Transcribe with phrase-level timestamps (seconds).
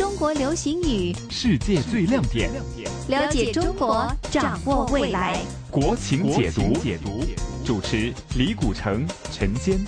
[0.00, 2.50] 中国流行语，世界最亮点，
[3.08, 5.38] 了解中国，掌握未来。
[5.70, 7.22] 国情解读，解读
[7.66, 9.78] 主持李古城、陈坚。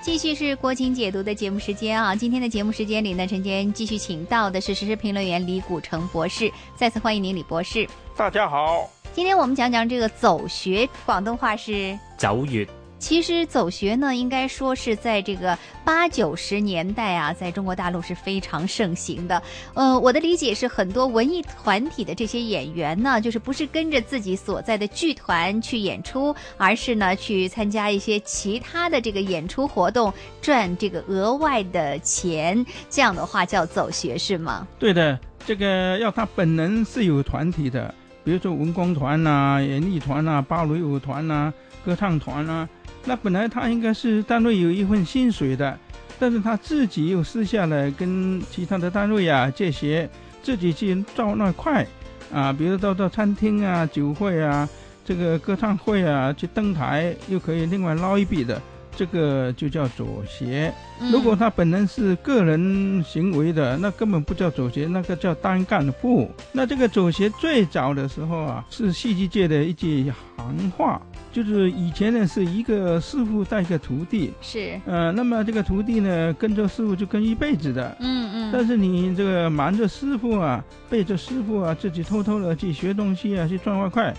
[0.00, 2.16] 继续是国情解读的节目时间啊！
[2.16, 7.86] 今天的节目时间里呢，陈坚继续请到的是时事评论员李古城博士，再次欢迎您，李博士。
[8.16, 12.66] 大家好，今天我们讲讲这个走学，广东话是走穴。
[12.98, 19.42] 其实走学呢，应该说是在这个八九十年代啊，在中国大陆是非常盛行的。
[19.74, 32.64] 呃，我的理解是，很多文艺团体的这些演员呢，就是不是跟着自己所在的剧团去演出，而是呢去参加一些其他的这个演出活动，赚这个额外的钱。
[32.88, 34.66] 这样的话叫走学是吗？
[34.78, 37.94] 对的，这个要他本人是有团体的，
[38.26, 42.68] 比如说文工团呐、演艺团呐、芭蕾舞团呐、歌唱团呐。
[43.04, 45.78] 那本来他应该是单位有一份薪水的，
[46.18, 50.10] 但是他自己又私下来跟其他的单位啊借鞋，
[50.42, 51.86] 自己去赚那块，
[52.34, 54.68] 啊，比如到到餐厅啊、酒会啊、
[55.04, 58.60] 这个歌唱会啊去登台，又可以另外捞一笔的。
[58.96, 60.72] 这个就叫左邪。
[61.12, 66.30] 如果他本人是个人行为的，那根本不叫左邪，那个叫单干户。
[66.52, 78.50] 那这个左邪最早的时候啊，是戏剧界的一句行话，就是以前呢是一个师傅带一个徒弟，是，呃，那么这个徒弟呢跟着师傅就跟一辈子的，嗯嗯。
[78.50, 84.14] 但是你这个瞒着师傅啊，背着师傅啊，自己偷偷的去学东西啊，去赚外快，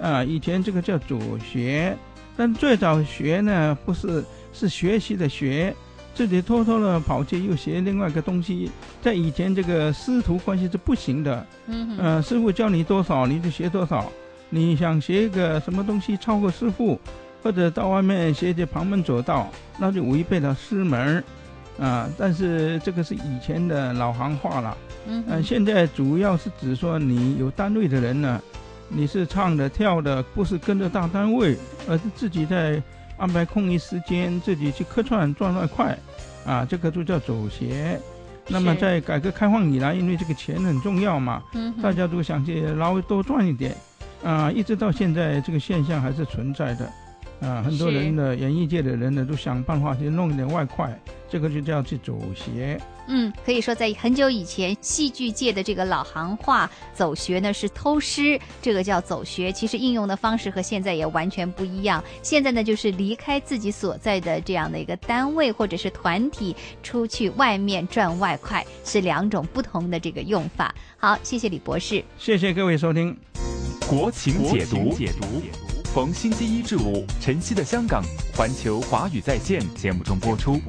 [0.00, 1.96] 啊，以前这个叫走邪。
[2.40, 5.76] 但最早学呢，不是是学习的学，
[6.14, 8.70] 自己偷偷的跑去又学另外一个东西，
[9.02, 11.46] 在以前这个师徒关系是不行的。
[11.66, 14.10] 嗯呃，师傅教你多少，你就学多少。
[14.48, 16.98] 你想学一个什么东西超过师傅，
[17.42, 19.46] 或者到外面学些旁门左道，
[19.78, 21.22] 那就违背了师门
[21.78, 22.08] 啊。
[22.16, 24.78] 但是这个是以前的老行话了。
[25.06, 25.44] 嗯。
[25.44, 28.40] 现在主要是指说你有单位的人呢。
[28.92, 31.56] 你是唱的跳的，不是跟着大单位，
[31.88, 32.82] 而是自己在
[33.16, 35.96] 安排空余时间，自己去客串赚外快，
[36.44, 37.98] 啊，这个就叫走鞋。
[38.48, 41.40] 那么在改革开放以来，因为这个钱很重要嘛，
[41.80, 43.76] 大家都想去捞多赚一点，
[44.24, 46.90] 啊，一直到现在这个现象还是存在的。
[47.40, 50.98] 啊，很多人的演艺界的人呢，都想办法去弄一点外快，
[51.30, 52.78] 这个就叫去走穴。
[53.12, 59.50] 嗯，可以说在很久以前，戏剧界的这个老行话“走穴”呢是偷师，这个叫走穴。
[59.50, 62.02] 其实应用的方式和现在也完全不一样。
[62.22, 66.54] 现在呢，就是离开自己所在的这样的一个单位或者是团体，
[66.84, 70.72] 出去外面赚外快，是两种不同的这个用法。
[70.96, 73.16] 好，谢谢李博士，谢谢各位收听
[73.88, 74.76] 《国情解读》。
[74.96, 75.26] 解读。
[75.92, 78.04] 逢星期一至五，晨曦的香港
[78.36, 80.60] 环球华语在线节目中播出。